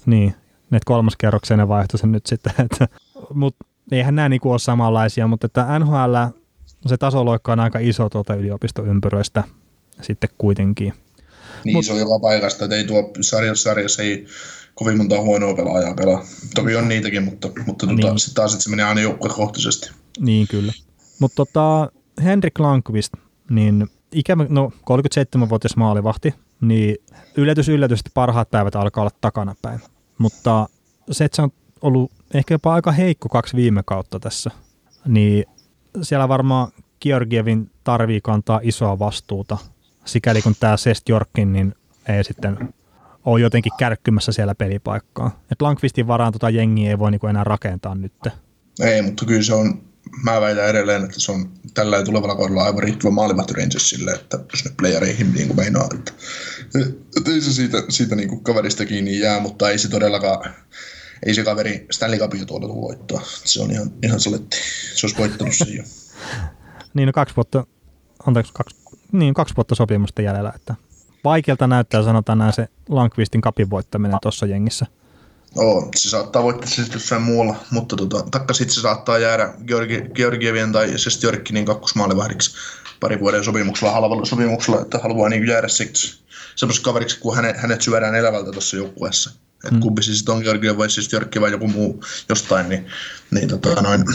niin, 0.05 0.35
kolmas 0.85 1.15
kerrokseen 1.17 1.67
vaihtoi 1.67 1.99
sen 1.99 2.11
nyt 2.11 2.25
sitten, 2.25 2.53
että, 2.59 2.87
mutta 3.33 3.65
eihän 3.91 4.15
nämä 4.15 4.29
niinku 4.29 4.51
ole 4.51 4.59
samanlaisia, 4.59 5.27
mutta 5.27 5.45
että 5.45 5.79
NHL, 5.79 6.15
se 6.85 6.97
tasoloikka 6.97 7.51
on 7.51 7.59
aika 7.59 7.79
iso 7.79 8.09
tuolta 8.09 8.35
yliopistoympyröistä 8.35 9.43
sitten 10.01 10.29
kuitenkin. 10.37 10.93
Niin 11.63 11.75
Mut, 11.77 11.85
iso 11.85 11.97
joka 11.97 12.19
paikasta, 12.19 12.65
että 12.65 12.75
ei 12.75 12.83
tuo 12.83 13.11
sarjassa, 13.21 13.63
sarjassa 13.63 14.03
ei 14.03 14.25
kovin 14.75 14.97
monta 14.97 15.21
huonoa 15.21 15.53
pelaajaa 15.53 15.93
pelaa. 15.93 16.25
Toki 16.55 16.75
on 16.75 16.89
niitäkin, 16.89 17.23
mutta, 17.23 17.49
mutta 17.65 17.87
tuota, 17.87 18.07
niin. 18.07 18.19
sitten 18.19 18.35
taas 18.35 18.53
että 18.53 18.63
se 18.63 18.69
menee 18.69 18.85
aina 18.85 19.01
joukkuekohtaisesti. 19.01 19.91
Niin 20.19 20.47
kyllä. 20.47 20.73
Mutta 21.19 21.35
tota, 21.35 21.91
Henrik 22.23 22.59
Lankvist, 22.59 23.13
niin 23.49 23.87
ikävä, 24.11 24.45
no 24.49 24.71
37-vuotias 24.75 25.75
maalivahti, 25.75 26.33
niin 26.61 26.95
yllätys 27.37 27.69
yllätys, 27.69 27.99
että 27.99 28.11
parhaat 28.13 28.51
päivät 28.51 28.75
alkaa 28.75 29.01
olla 29.01 29.17
takana 29.21 29.55
päin. 29.61 29.79
Mutta 30.17 30.69
se, 31.11 31.25
että 31.25 31.35
se 31.35 31.41
on 31.41 31.51
ollut 31.81 32.11
ehkä 32.33 32.53
jopa 32.53 32.73
aika 32.73 32.91
heikko 32.91 33.29
kaksi 33.29 33.57
viime 33.57 33.81
kautta 33.85 34.19
tässä, 34.19 34.51
niin 35.07 35.45
siellä 36.01 36.27
varmaan 36.27 36.71
Georgievin 37.01 37.71
tarvii 37.83 38.21
kantaa 38.21 38.59
isoa 38.63 38.99
vastuuta, 38.99 39.57
sikäli 40.05 40.41
kun 40.41 40.55
tämä 40.59 40.77
Sest 40.77 41.09
Jorkin 41.09 41.53
niin 41.53 41.75
ei 42.07 42.23
sitten 42.23 42.73
ole 43.25 43.41
jotenkin 43.41 43.71
kärkkymässä 43.79 44.31
siellä 44.31 44.55
pelipaikkaa. 44.55 45.43
Et 45.51 45.61
Lankvistin 45.61 46.07
varaan 46.07 46.33
tota 46.33 46.49
jengiä 46.49 46.89
ei 46.89 46.99
voi 46.99 47.11
niinku 47.11 47.27
enää 47.27 47.43
rakentaa 47.43 47.95
nyt. 47.95 48.13
Ei, 48.79 49.01
mutta 49.01 49.25
kyllä 49.25 49.43
se 49.43 49.53
on, 49.53 49.81
mä 50.23 50.41
väitän 50.41 50.69
edelleen, 50.69 51.03
että 51.03 51.19
se 51.19 51.31
on 51.31 51.49
tällä 51.73 52.03
tulevalla 52.03 52.35
kaudella 52.35 52.63
aivan 52.63 52.83
riittävä 52.83 53.11
maalivahti 53.11 53.53
Rangersille, 53.53 54.11
että 54.11 54.39
jos 54.53 54.65
ne 54.65 54.71
playereihin 54.77 55.33
niin 55.33 55.47
kuin 55.47 55.57
meinaa, 55.57 55.89
että, 55.93 56.13
että 57.17 57.31
ei 57.31 57.41
se 57.41 57.53
siitä, 57.53 57.83
siitä 57.89 58.15
niin 58.15 58.29
kuin 58.29 58.43
kaverista 58.43 58.85
kiinni 58.85 59.19
jää, 59.19 59.39
mutta 59.39 59.69
ei 59.69 59.77
se 59.77 59.89
todellakaan, 59.89 60.53
ei 61.25 61.33
se 61.33 61.43
kaveri 61.43 61.85
Stanley 61.91 62.19
Cupia 62.19 62.45
tuolla 62.45 62.67
tule 62.67 62.81
voittaa. 62.81 63.21
Se 63.25 63.61
on 63.61 63.71
ihan, 63.71 63.91
ihan 64.03 64.19
saletti. 64.19 64.57
Se 64.95 65.05
olisi 65.05 65.17
voittanut 65.17 65.53
sen 65.55 65.75
jo. 65.77 65.83
niin, 66.93 67.07
no 67.07 67.13
kaksi 67.13 67.35
vuotta, 67.35 67.65
anteeksi, 68.27 68.53
kaksi, 68.53 68.75
niin, 69.11 69.33
kaksi 69.33 69.55
vuotta 69.55 69.75
sopimusta 69.75 70.21
jäljellä, 70.21 70.53
että 70.55 70.75
vaikealta 71.23 71.67
näyttää 71.67 72.03
sanotaan 72.03 72.37
näin 72.37 72.53
se 72.53 72.67
Lankvistin 72.89 73.41
kapin 73.41 73.69
voittaminen 73.69 74.17
tuossa 74.21 74.45
jengissä. 74.45 74.85
Oo, 75.55 75.89
se 75.95 76.09
saattaa 76.09 76.43
voittaa 76.43 76.69
se 76.69 76.75
sitten 76.75 76.93
jossain 76.93 77.21
muulla, 77.21 77.55
mutta 77.71 77.95
tota, 77.95 78.23
takka 78.31 78.53
sitten 78.53 78.75
se 78.75 78.81
saattaa 78.81 79.17
jäädä 79.17 79.53
Georgi, 79.67 80.01
Georgievien 80.15 80.71
tai 80.71 80.99
Sestjorkkinin 80.99 81.65
kakkosmaalivahdiksi 81.65 82.55
pari 82.99 83.19
vuoden 83.19 83.43
sopimuksella, 83.43 83.93
halvalla 83.93 84.25
sopimuksella, 84.25 84.81
että 84.81 84.97
haluaa 84.97 85.29
niin 85.29 85.47
jäädä 85.47 85.67
siksi 85.67 86.23
semmoisessa 86.55 86.85
kaveriksi, 86.85 87.19
kun 87.19 87.35
hänet, 87.35 87.57
hänet 87.57 87.81
syödään 87.81 88.15
elävältä 88.15 88.51
tuossa 88.51 88.77
joukkueessa 88.77 89.31
että 89.63 89.75
mm. 89.75 89.79
kumpi 89.79 90.03
siis 90.03 90.29
on 90.29 90.41
Georgia 90.43 90.77
vai 90.77 90.89
siis 90.89 91.13
Jörkki 91.13 91.41
vai 91.41 91.51
joku 91.51 91.67
muu 91.67 92.03
jostain, 92.29 92.69
niin, 92.69 92.85
niin, 93.31 93.49
tota, 93.49 93.81
noin, 93.81 94.05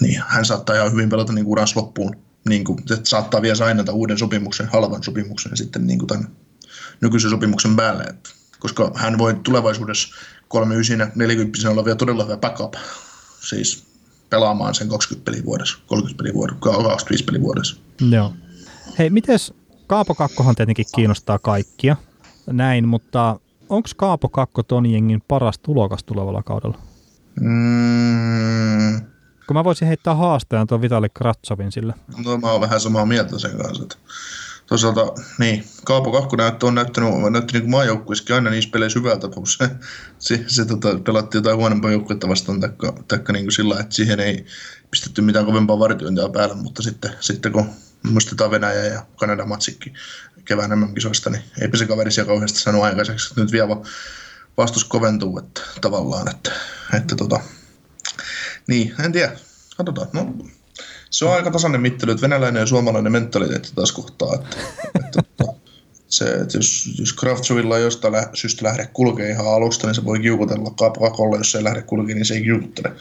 niin 0.00 0.22
hän 0.26 0.44
saattaa 0.44 0.76
ihan 0.76 0.92
hyvin 0.92 1.08
pelata 1.08 1.32
niin 1.32 1.46
uransa 1.46 1.80
loppuun. 1.80 2.16
Niin 2.48 2.64
kuin, 2.64 2.78
että 2.78 3.08
saattaa 3.08 3.42
vielä 3.42 3.54
sainata 3.54 3.92
uuden 3.92 4.18
sopimuksen, 4.18 4.68
halvan 4.68 5.02
sopimuksen 5.02 5.56
sitten 5.56 5.86
niin 5.86 5.98
kuin 5.98 6.06
tämän 6.06 6.28
nykyisen 7.00 7.30
sopimuksen 7.30 7.76
päälle. 7.76 8.02
Että, 8.02 8.30
koska 8.58 8.92
hän 8.94 9.18
voi 9.18 9.34
tulevaisuudessa 9.42 10.14
39 10.48 11.12
40 11.14 11.70
olla 11.70 11.84
vielä 11.84 11.96
todella 11.96 12.24
hyvä 12.24 12.36
backup. 12.36 12.74
Siis 13.40 13.84
pelaamaan 14.30 14.74
sen 14.74 14.88
20 14.88 15.24
peliä 15.30 15.44
vuodessa, 15.44 15.78
30 15.86 16.18
peliä 16.18 16.34
vuodessa, 16.34 16.60
25 16.60 17.24
peliä 17.24 17.40
vuodessa. 17.40 17.76
Joo. 18.10 18.32
Hei, 18.98 19.10
mites 19.10 19.54
Kaapo 19.86 20.14
Kakkohan 20.14 20.54
tietenkin 20.54 20.86
kiinnostaa 20.94 21.38
kaikkia, 21.38 21.96
näin, 22.46 22.88
mutta 22.88 23.40
onko 23.68 23.88
Kaapo 23.96 24.28
Kakko 24.28 24.62
ton 24.62 24.86
jengin 24.86 25.22
paras 25.28 25.58
tulokas 25.58 26.04
tulevalla 26.04 26.42
kaudella? 26.42 26.78
Mm. 27.40 29.00
Kun 29.46 29.56
mä 29.56 29.64
voisin 29.64 29.88
heittää 29.88 30.14
haastajan 30.14 30.66
tuon 30.66 30.82
Vitali 30.82 31.08
Kratsovin 31.08 31.72
sille. 31.72 31.94
No 32.24 32.38
mä 32.38 32.50
oon 32.50 32.60
vähän 32.60 32.80
samaa 32.80 33.06
mieltä 33.06 33.38
sen 33.38 33.56
kanssa, 33.56 33.82
että 33.82 33.96
toisaalta, 34.66 35.12
niin, 35.38 35.64
Kaapo 35.84 36.12
Kakko 36.12 36.36
näyttö, 36.36 36.66
on 36.66 36.74
näyttänyt, 36.74 37.10
näytti 37.30 37.58
niin 37.58 37.70
maajoukkuissakin 37.70 38.34
aina 38.34 38.50
niissä 38.50 38.70
peleissä 38.70 38.98
hyvältä, 38.98 39.28
kun 39.28 39.46
se, 39.46 39.70
se, 40.18 40.44
se 40.46 40.64
tota, 40.64 40.98
pelattiin 41.04 41.38
jotain 41.38 41.56
huonompaa 41.56 41.90
joukkuetta 41.90 42.28
vastaan, 42.28 42.60
taikka, 42.60 42.94
taikka 43.08 43.32
niin 43.32 43.44
kuin 43.44 43.52
sillä, 43.52 43.80
että 43.80 43.94
siihen 43.94 44.20
ei 44.20 44.46
pistetty 44.90 45.22
mitään 45.22 45.46
kovempaa 45.46 45.78
vartiointia 45.78 46.28
päälle, 46.28 46.54
mutta 46.54 46.82
sitten, 46.82 47.10
sitten 47.20 47.52
kun 47.52 47.66
muistetaan 48.10 48.50
Venäjä 48.50 48.84
ja 48.84 49.06
Kanada 49.16 49.44
matsikki 49.44 49.92
kevään 50.44 50.78
MM-kisoista, 50.80 51.30
niin 51.30 51.42
eipä 51.60 51.76
se 51.76 51.86
kaveri 51.86 52.10
siellä 52.10 52.28
kauheasti 52.28 52.58
sanonut 52.58 52.84
aikaiseksi. 52.84 53.40
Nyt 53.40 53.52
vielä 53.52 53.76
vastus 54.56 54.84
koventuu, 54.84 55.38
että 55.38 55.60
tavallaan, 55.80 56.30
että, 56.30 56.52
että 56.96 57.16
tota, 57.16 57.40
niin, 58.66 58.94
en 59.04 59.12
tiedä, 59.12 59.32
katsotaan. 59.76 60.08
No, 60.12 60.34
se 61.10 61.24
on 61.24 61.34
aika 61.34 61.50
tasainen 61.50 61.80
mittely, 61.80 62.12
että 62.12 62.22
venäläinen 62.22 62.60
ja 62.60 62.66
suomalainen 62.66 63.12
mentaliteetti 63.12 63.72
taas 63.74 63.92
kohtaa. 63.92 64.34
Että, 64.34 64.56
että, 64.94 65.20
että 65.20 65.44
se, 66.08 66.34
että 66.34 66.58
jos, 66.58 66.94
jos 66.98 67.12
Kraftsovilla 67.12 67.78
ei 67.78 67.84
jostain 67.84 68.12
lä- 68.12 68.30
syystä 68.34 68.64
lähde 68.64 68.88
kulkee 68.92 69.30
ihan 69.30 69.54
alusta, 69.54 69.86
niin 69.86 69.94
se 69.94 70.04
voi 70.04 70.20
kiukutella 70.20 70.70
kapakolle, 70.70 71.36
jos 71.36 71.52
se 71.52 71.58
ei 71.58 71.64
lähde 71.64 71.82
kulkee, 71.82 72.14
niin 72.14 72.26
se 72.26 72.34
ei 72.34 72.42
kiukuttele. 72.42 72.92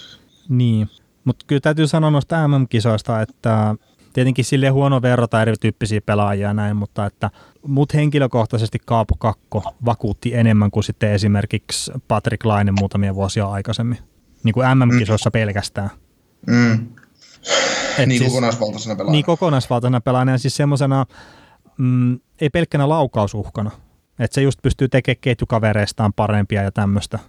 Niin, 0.50 0.90
mutta 1.24 1.46
kyllä 1.48 1.60
täytyy 1.60 1.88
sanoa 1.88 2.12
noista 2.12 2.48
MM-kisoista, 2.48 3.22
että 3.22 3.76
tietenkin 4.14 4.46
sille 4.46 4.70
huono 4.70 5.02
verrata 5.02 5.42
erityyppisiä 5.42 6.02
pelaajia 6.02 6.48
ja 6.48 6.54
näin, 6.54 6.76
mutta 6.76 7.06
että 7.06 7.30
mut 7.68 7.94
henkilökohtaisesti 7.94 8.78
Kaapo 8.86 9.16
Kakko 9.20 9.64
vakuutti 9.86 10.36
enemmän 10.36 10.72
kuin 10.72 10.84
sitten 10.84 11.12
esimerkiksi 11.12 11.92
Patrick 12.08 12.46
Laine 12.46 12.72
muutamia 12.80 13.16
vuosia 13.16 13.48
aikaisemmin. 13.48 13.98
Niin 14.44 14.54
kuin 14.54 14.68
MM-kisoissa 14.78 15.30
mm. 15.30 15.32
pelkästään. 15.32 15.90
Mm. 16.48 16.88
Et 17.98 18.08
niin 18.08 18.20
siis, 18.20 18.32
kokonaisvaltaisena 18.32 18.96
pelaajana. 18.96 19.12
Niin 19.12 19.26
kokonaisvaltaisena 19.26 20.02
pelaajana 20.02 20.32
ja 20.32 20.38
siis 20.38 20.56
semmoisena, 20.56 21.06
mm, 21.78 22.20
ei 22.42 22.50
pelkkänä 22.50 22.90
laukausuhkana. 22.90 23.72
Että 24.20 24.36
se 24.36 24.42
just 24.42 24.60
pystyy 24.62 24.90
tekemään 24.90 25.22
ketjukavereistaan 25.22 26.14
parempia 26.14 26.64
ja 26.64 26.72
tämmöistä. 26.72 27.20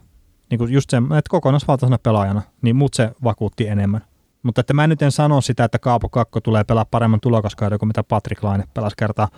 Niin 0.50 0.58
kuin 0.58 0.72
just 0.72 0.90
se, 0.90 0.96
että 0.96 1.30
kokonaisvaltaisena 1.30 1.98
pelaajana, 1.98 2.42
niin 2.62 2.76
mut 2.76 2.94
se 2.94 3.10
vakuutti 3.24 3.68
enemmän. 3.68 4.00
Mutta 4.42 4.60
että 4.60 4.74
mä 4.74 4.86
nyt 4.86 5.02
en 5.02 5.12
sano 5.12 5.40
sitä, 5.40 5.64
että 5.64 5.78
Kaapo 5.78 6.08
Kakko 6.08 6.40
tulee 6.40 6.64
pelaa 6.64 6.84
paremman 6.84 7.20
tulokaskauden 7.20 7.78
kuin 7.78 7.86
mitä 7.86 8.02
Patrick 8.02 8.42
Laine 8.42 8.64
pelasi 8.74 8.96
kertaa. 8.98 9.28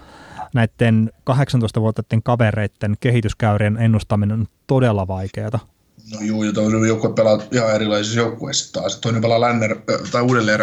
Näiden 0.55 1.11
18-vuotiaiden 1.31 2.23
kavereiden 2.23 2.97
kehityskäyrien 3.01 3.77
ennustaminen 3.77 4.41
on 4.41 4.47
todella 4.67 5.09
vaikeaa. 5.09 5.75
No 6.13 6.21
juu, 6.21 6.43
ja 6.43 6.53
toinen 6.53 6.89
joukkue 6.89 7.13
pelaa 7.13 7.39
ihan 7.53 7.75
erilaisissa 7.75 8.21
joukkueissa 8.21 8.73
taas. 8.73 8.97
Toinen 8.97 9.23
pelaa 9.23 9.41
Länner, 9.41 9.77
tai 10.13 10.23
uudelleen 10.23 10.61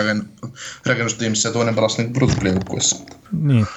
rakennustiimissä 0.86 1.50
ja 1.50 1.54
toinen 1.54 1.76
pelaa 1.76 1.90
niin 1.98 2.14
pudotuspelijoukkueessa. 2.14 3.06
Niin. 3.32 3.68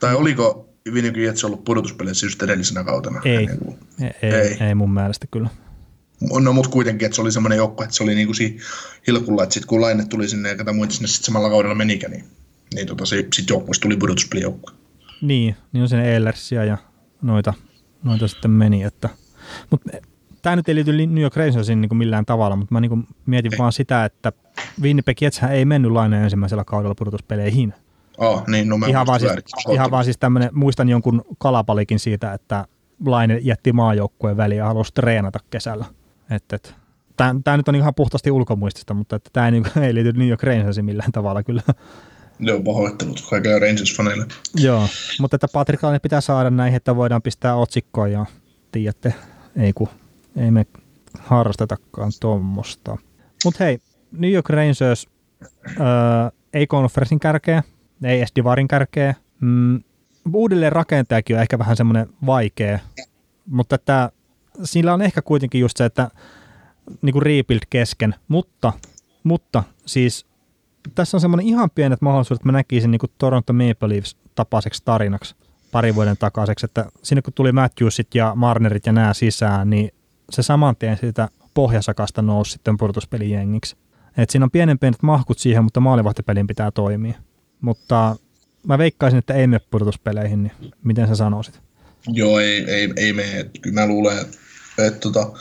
Tai 0.00 0.14
oliko 0.14 0.68
Vinny 0.94 1.24
Jets 1.24 1.44
ollut 1.44 1.64
pudotuspeleissä 1.64 2.26
just 2.26 2.42
edellisenä 2.42 2.84
kautena? 2.84 3.20
Ei, 3.24 3.48
ei, 4.22 4.30
ei, 4.30 4.56
ei 4.60 4.74
mun 4.74 4.94
mielestä 4.94 5.26
kyllä. 5.30 5.48
No, 6.40 6.52
mutta 6.52 6.70
kuitenkin, 6.70 7.06
että 7.06 7.16
se 7.16 7.22
oli 7.22 7.32
semmoinen 7.32 7.56
joukkue, 7.56 7.84
että 7.84 7.96
se 7.96 8.02
oli 8.02 8.14
niinku 8.14 8.34
si 8.34 8.58
hilkulla, 9.06 9.42
että 9.42 9.54
sitten 9.54 9.68
kun 9.68 9.80
Laine 9.80 10.04
tuli 10.04 10.28
sinne 10.28 10.48
ja 10.48 10.56
ketä 10.56 10.72
muita 10.72 10.94
sinne 10.94 11.08
sitten 11.08 11.24
samalla 11.24 11.50
kaudella 11.50 11.74
menikään, 11.74 12.12
niin, 12.12 12.24
niin 12.74 12.86
tota, 12.86 13.06
se, 13.06 13.16
sitten 13.16 13.54
joukkueessa 13.54 13.82
tuli 13.82 13.96
pudotuspelijoukkue. 13.96 14.72
Niin, 15.20 15.56
niin 15.72 15.82
on 15.82 15.88
sen 15.88 16.00
Eilersia 16.00 16.64
ja 16.64 16.78
noita, 17.22 17.54
noita 18.02 18.28
sitten 18.28 18.50
meni, 18.50 18.82
että 18.82 19.08
mutta 19.70 19.90
tämä 20.42 20.56
nyt 20.56 20.68
ei 20.68 20.74
liity 20.74 21.06
New 21.06 21.22
York 21.22 21.36
Rangersiin 21.36 21.80
niin 21.80 21.96
millään 21.96 22.26
tavalla, 22.26 22.56
mutta 22.56 22.74
mä 22.74 22.80
niin 22.80 23.06
mietin 23.26 23.54
ei. 23.54 23.58
vaan 23.58 23.72
sitä, 23.72 24.04
että 24.04 24.32
Winnipeg 24.82 25.22
Jetshän 25.22 25.52
ei 25.52 25.64
mennyt 25.64 25.92
laineen 25.92 26.24
ensimmäisellä 26.24 26.64
kaudella 26.64 26.94
pudotuspeleihin. 26.94 27.74
Oh, 28.18 28.46
niin, 28.46 28.68
no 28.68 28.78
ihan, 28.88 29.06
vaan 29.06 29.20
siis, 29.20 29.32
ihan 29.72 29.90
vaan 29.90 30.04
siis 30.04 30.18
tämmöinen, 30.18 30.50
muistan 30.52 30.88
jonkun 30.88 31.24
kalapalikin 31.38 31.98
siitä, 31.98 32.32
että 32.32 32.66
Laine 33.06 33.38
jätti 33.38 33.72
maajoukkueen 33.72 34.36
väliin 34.36 34.58
ja 34.58 34.66
halusi 34.66 34.92
treenata 34.92 35.38
kesällä. 35.50 35.84
Että, 36.30 36.56
et, 36.56 36.74
tämä 37.44 37.56
nyt 37.56 37.68
on 37.68 37.74
ihan 37.74 37.94
puhtaasti 37.94 38.30
ulkomuistista, 38.30 38.94
mutta 38.94 39.16
että 39.16 39.30
tämä 39.32 39.46
ei, 39.46 39.52
niin, 39.52 39.64
ei 39.84 39.94
liity 39.94 40.12
New 40.12 40.28
York 40.28 40.42
Rangersiin 40.42 40.84
millään 40.84 41.12
tavalla 41.12 41.42
kyllä. 41.42 41.62
Joo, 42.38 42.62
pahoittelut 42.62 43.26
kaikille 43.30 43.58
Rangers-faneille. 43.58 44.34
Joo, 44.54 44.88
mutta 45.20 45.36
että 45.36 45.48
Patrick 45.52 45.82
Laine 45.82 45.98
pitää 45.98 46.20
saada 46.20 46.50
näihin, 46.50 46.76
että 46.76 46.96
voidaan 46.96 47.22
pistää 47.22 47.54
otsikkoon 47.54 48.12
ja 48.12 48.26
tiedätte, 48.72 49.14
ei 49.56 49.72
kun 49.72 49.88
ei 50.36 50.50
me 50.50 50.66
harrastetakaan 51.18 52.12
tuommoista. 52.20 52.96
Mutta 53.44 53.64
hei, 53.64 53.78
New 54.12 54.32
York 54.32 54.50
Rangers 54.50 55.08
öö, 55.68 55.86
ei 56.52 56.66
konferenssin 56.66 57.20
kärkeä, 57.20 57.62
ei 58.04 58.18
edes 58.18 58.32
Divarin 58.36 58.68
kärkeä. 58.68 59.14
Mm, 59.40 59.82
uudelleen 60.34 60.72
rakentajakin 60.72 61.36
on 61.36 61.42
ehkä 61.42 61.58
vähän 61.58 61.76
semmoinen 61.76 62.08
vaikea, 62.26 62.78
mutta 63.46 63.74
että 63.74 64.10
sillä 64.64 64.94
on 64.94 65.02
ehkä 65.02 65.22
kuitenkin 65.22 65.60
just 65.60 65.76
se, 65.76 65.84
että 65.84 66.10
niin 67.02 67.12
kuin 67.12 67.22
rebuild 67.22 67.62
kesken, 67.70 68.14
mutta, 68.28 68.72
mutta 69.24 69.62
siis 69.86 70.26
tässä 70.94 71.16
on 71.16 71.20
semmoinen 71.20 71.46
ihan 71.46 71.70
pienet 71.70 72.00
mahdollisuudet, 72.00 72.40
että 72.40 72.48
mä 72.48 72.58
näkisin 72.58 72.90
niin 72.90 72.98
kuin 72.98 73.12
Toronto 73.18 73.52
Maple 73.52 73.88
Leafs 73.88 74.16
tapaiseksi 74.34 74.82
tarinaksi 74.84 75.34
pari 75.72 75.94
vuoden 75.94 76.16
takaiseksi, 76.16 76.66
että 76.66 76.86
sinne 77.02 77.22
kun 77.22 77.32
tuli 77.32 77.52
Matthewsit 77.52 78.14
ja 78.14 78.32
Marnerit 78.34 78.86
ja 78.86 78.92
nämä 78.92 79.14
sisään, 79.14 79.70
niin 79.70 79.90
se 80.30 80.42
saman 80.42 80.76
tien 80.76 80.96
siitä 80.96 81.28
pohjasakasta 81.54 82.22
nousi 82.22 82.50
sitten 82.50 82.76
pudotuspelijengiksi. 82.76 83.76
Et 84.16 84.30
siinä 84.30 84.44
on 84.44 84.50
pienen 84.50 84.78
pienet 84.78 85.02
mahkut 85.02 85.38
siihen, 85.38 85.64
mutta 85.64 85.80
maalivahtipelin 85.80 86.46
pitää 86.46 86.70
toimia. 86.70 87.14
Mutta 87.60 88.16
mä 88.66 88.78
veikkaisin, 88.78 89.18
että 89.18 89.34
ei 89.34 89.46
mene 89.46 89.60
pudotuspeleihin, 89.70 90.42
niin 90.42 90.72
miten 90.84 91.08
sä 91.08 91.14
sanoisit? 91.14 91.60
Joo, 92.08 92.38
ei, 92.38 92.64
ei, 92.70 92.92
ei 92.96 93.12
mene. 93.12 93.50
Kyllä 93.62 93.80
mä 93.80 93.86
luulen, 93.86 94.18
että, 94.18 94.38
että 94.78 95.00
tota, 95.00 95.32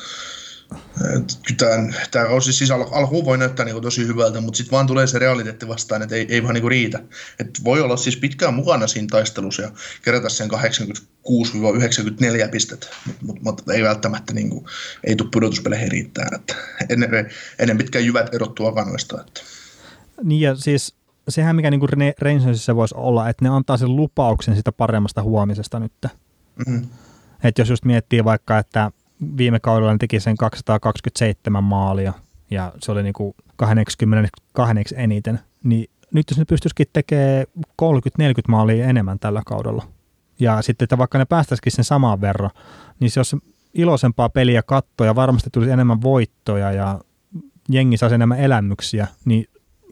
Tämä, 2.11 2.25
kausi 2.25 2.53
siis 2.53 2.71
al- 2.71 2.87
alkuun 2.91 3.25
voi 3.25 3.37
näyttää 3.37 3.65
niin 3.65 3.81
tosi 3.81 4.07
hyvältä, 4.07 4.41
mutta 4.41 4.57
sitten 4.57 4.71
vaan 4.71 4.87
tulee 4.87 5.07
se 5.07 5.19
realiteetti 5.19 5.67
vastaan, 5.67 6.01
että 6.01 6.15
ei, 6.15 6.25
ei 6.29 6.43
vaan 6.43 6.53
niin 6.53 6.67
riitä. 6.67 6.99
Et 7.39 7.49
voi 7.63 7.81
olla 7.81 7.97
siis 7.97 8.17
pitkään 8.17 8.53
mukana 8.53 8.87
siinä 8.87 9.07
taistelussa 9.11 9.61
ja 9.61 9.71
kerätä 10.01 10.29
sen 10.29 10.49
86-94 10.51 10.55
pistettä, 12.51 12.87
mutta 13.05 13.21
mut, 13.25 13.41
mut, 13.41 13.69
ei 13.69 13.83
välttämättä 13.83 14.33
niin 14.33 14.49
kuin, 14.49 14.65
ei 15.03 15.15
tule 15.15 15.29
pudotuspeleihin 15.33 15.91
riittää. 15.91 16.29
Ennen, 16.89 17.09
ennen 17.59 17.77
pitkään 17.77 18.05
jyvät 18.05 18.35
erottuu 18.35 18.67
akanoista. 18.67 19.21
Että. 19.21 19.41
Niin 20.23 20.41
ja 20.41 20.55
siis 20.55 20.95
sehän 21.29 21.55
mikä 21.55 21.71
niin 21.71 22.13
Rangersissa 22.21 22.75
voisi 22.75 22.95
olla, 22.97 23.29
että 23.29 23.45
ne 23.45 23.49
antaa 23.49 23.77
sen 23.77 23.95
lupauksen 23.95 24.55
sitä 24.55 24.71
paremmasta 24.71 25.23
huomisesta 25.23 25.79
nyt. 25.79 25.93
Mm-hmm. 26.03 26.87
Että 27.43 27.61
jos 27.61 27.69
just 27.69 27.85
miettii 27.85 28.23
vaikka, 28.23 28.59
että 28.59 28.91
viime 29.37 29.59
kaudella 29.59 29.91
ne 29.91 29.97
teki 29.97 30.19
sen 30.19 30.37
227 30.37 31.63
maalia 31.63 32.13
ja 32.51 32.73
se 32.81 32.91
oli 32.91 33.03
niin 33.03 33.13
kuin 33.13 33.35
82 33.55 34.95
eniten, 34.97 35.39
niin 35.63 35.89
nyt 36.11 36.29
jos 36.29 36.37
ne 36.37 36.45
pystyisikin 36.45 36.87
tekemään 36.93 37.45
30-40 37.81 37.85
maalia 38.47 38.85
enemmän 38.85 39.19
tällä 39.19 39.41
kaudella, 39.45 39.87
ja 40.39 40.61
sitten, 40.61 40.85
että 40.85 40.97
vaikka 40.97 41.17
ne 41.17 41.25
päästäisikin 41.25 41.71
sen 41.71 41.85
samaan 41.85 42.21
verran, 42.21 42.51
niin 42.99 43.11
se 43.11 43.19
olisi 43.19 43.37
iloisempaa 43.73 44.29
peliä 44.29 44.63
kattoja, 44.63 45.15
varmasti 45.15 45.49
tulisi 45.49 45.71
enemmän 45.71 46.01
voittoja 46.01 46.71
ja 46.71 46.99
jengi 47.69 47.97
saisi 47.97 48.15
enemmän 48.15 48.39
elämyksiä, 48.39 49.07
niin 49.25 49.45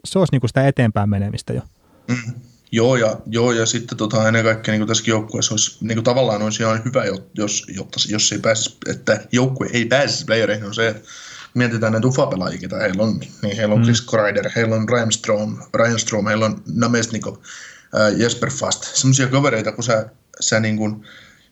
se 0.04 0.18
olisi 0.18 0.32
niin 0.32 0.40
kuin 0.40 0.48
sitä 0.48 0.68
eteenpäin 0.68 1.10
menemistä 1.10 1.52
jo. 1.52 1.62
Mm. 2.08 2.32
Joo, 2.74 2.96
ja, 2.96 3.16
joo, 3.26 3.52
ja 3.52 3.66
sitten 3.66 3.98
tota, 3.98 4.28
ennen 4.28 4.44
kaikkea 4.44 4.74
niin 4.74 4.86
tässä 4.86 5.04
joukkueessa 5.06 5.54
olisi 5.54 5.76
niin 5.80 5.96
kuin 5.96 6.04
tavallaan 6.04 6.42
olisi 6.42 6.62
ihan 6.62 6.82
hyvä, 6.84 7.04
jos, 7.34 7.66
jotta, 7.68 8.00
jos 8.08 8.32
ei 8.32 8.38
pääsisi, 8.38 8.76
että 8.86 9.20
joukkue 9.32 9.68
ei 9.72 9.84
pääsisi 9.84 10.24
playereihin, 10.24 10.64
on 10.64 10.74
se, 10.74 10.88
että 10.88 11.08
mietitään 11.54 11.92
näitä 11.92 12.06
ufa-pelaajia, 12.06 12.60
ketä 12.60 12.76
heillä 12.76 13.02
on, 13.02 13.20
niin 13.42 13.56
heillä 13.56 13.74
on 13.74 13.80
mm. 13.80 13.84
Chris 13.84 14.00
Kreider, 14.00 14.50
heillä 14.56 14.76
on 14.76 14.88
Ryan 14.88 15.12
Strom, 15.12 15.58
Ryan 15.74 15.98
Strom 15.98 16.26
heillä 16.26 16.46
on 16.46 16.62
Namestnikov, 16.74 17.34
äh, 17.34 18.20
Jesper 18.20 18.50
Fast, 18.50 18.84
semmoisia 18.84 19.26
kavereita, 19.26 19.72
kun 19.72 19.84
sä, 19.84 20.08
sä 20.40 20.60
niin 20.60 20.76
kuin 20.76 21.06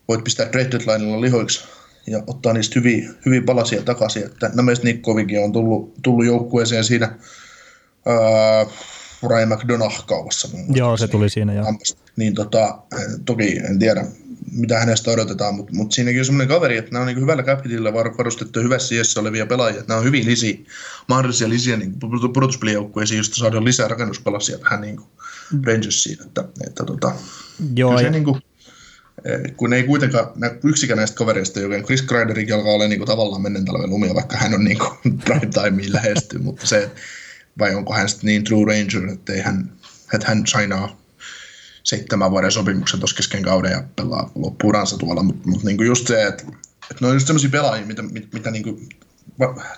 voit 0.09 0.25
pistää 0.25 0.47
trade 0.47 0.71
deadlinella 0.71 1.21
lihoiksi 1.21 1.65
ja 2.07 2.23
ottaa 2.27 2.53
niistä 2.53 2.79
hyviä, 2.79 3.11
hyviä 3.27 3.43
palasia 3.43 3.83
takaisin. 3.83 4.25
Että 4.27 4.51
Names 4.55 4.83
Nikkovikin 4.83 5.45
on 5.45 5.53
tullut, 5.53 5.95
tullut 6.03 6.27
joukkueeseen 6.27 6.85
siinä 6.85 7.19
ää, 8.07 8.67
Ryan 9.29 9.49
McDonough 9.49 10.07
kaupassa. 10.07 10.49
Joo, 10.75 10.97
se 10.97 11.09
tuli 11.09 11.29
siinä 11.29 11.55
jo. 11.55 11.65
Niin 12.17 12.35
tota, 12.35 12.79
toki 13.25 13.59
en 13.59 13.79
tiedä, 13.79 14.07
mitä 14.53 14.79
hänestä 14.79 15.11
odotetaan, 15.11 15.55
mutta, 15.55 15.75
mutta 15.75 15.95
siinäkin 15.95 16.21
on 16.21 16.25
semmoinen 16.25 16.49
kaveri, 16.49 16.77
että 16.77 16.93
nämä 16.93 17.01
on 17.01 17.07
niin 17.07 17.21
hyvällä 17.21 17.43
capitilla 17.43 17.93
varustettu 17.93 18.61
hyvässä 18.61 18.95
iässä 18.95 19.21
olevia 19.21 19.47
pelaajia, 19.47 19.81
että 19.81 19.89
nämä 19.89 19.99
on 19.99 20.05
hyvin 20.05 20.27
lisi, 20.27 20.67
mahdollisia 21.09 21.49
lisiä 21.49 21.77
niin 21.77 21.95
pudotuspelijoukkueisiin, 22.35 23.19
josta 23.19 23.37
saadaan 23.37 23.65
lisää 23.65 23.89
rakennuspalasia 23.89 24.59
tähän 24.59 24.81
niin 24.81 25.01
Rangersiin, 25.65 26.19
että, 26.27 26.45
että 26.67 26.85
tota, 26.85 27.13
Joo, 27.75 27.99
se 27.99 28.05
ja... 28.05 28.11
niin 28.11 28.25
kuin, 28.25 28.43
kun 29.57 29.73
ei 29.73 29.85
kuitenkaan, 29.85 30.27
yksikään 30.65 30.97
näistä 30.97 31.17
kavereista, 31.17 31.61
joka 31.61 31.87
Chris 31.87 32.03
Kreiderkin 32.03 32.55
alkaa 32.55 32.73
olla 32.73 32.89
niin 32.89 32.99
kuin, 32.99 33.07
tavallaan 33.07 33.43
menneen 33.43 33.65
talven 33.65 33.91
lumia, 33.91 34.15
vaikka 34.15 34.37
hän 34.37 34.55
on 34.55 34.65
niin 34.69 34.79
kuin, 34.79 35.19
prime 35.19 35.47
timeen 35.47 35.93
lähestyy, 35.93 36.39
mutta 36.39 36.67
se, 36.67 36.91
vai 37.61 37.75
onko 37.75 37.95
hän 37.95 38.09
sitten 38.09 38.27
niin 38.27 38.45
true 38.45 38.65
ranger, 38.65 39.09
että, 39.13 39.33
hän, 39.43 39.73
että 40.15 40.29
hän 40.29 40.47
sainaa 40.47 41.01
seitsemän 41.83 42.31
vuoden 42.31 42.53
sopimuksen 42.53 43.01
tuossa 43.01 43.17
kesken 43.17 43.43
kauden 43.43 43.73
ja 43.73 43.85
pelaa 43.97 44.31
loppuuransa 44.35 44.99
tuolla, 44.99 45.23
mutta 45.23 45.49
mut 45.49 45.63
niinku 45.63 45.83
just 45.83 46.07
se, 46.07 46.27
että 46.27 46.45
et 46.91 47.01
ne 47.01 47.07
on 47.07 47.15
just 47.15 47.27
sellaisia 47.27 47.51
pelaajia, 47.51 47.87
mitä, 47.87 48.03
mit, 48.03 48.33
mitä 48.33 48.51
niinku 48.51 48.81